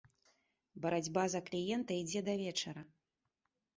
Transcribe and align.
Барацьба 0.85 1.25
за 1.33 1.41
кліента 1.49 1.91
ідзе 2.01 2.21
да 2.31 2.39
вечара. 2.43 2.81